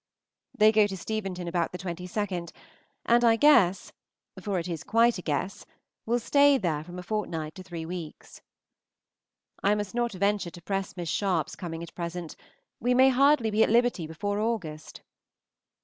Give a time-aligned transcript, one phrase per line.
[0.57, 2.51] They go to Steventon about the 22d,
[3.05, 3.91] and I guess
[4.41, 5.63] for it is quite a guess
[6.07, 8.41] will stay there from a fortnight to three weeks.
[9.61, 12.35] I must not venture to press Miss Sharpe's coming at present;
[12.79, 15.03] we may hardly be at liberty before August.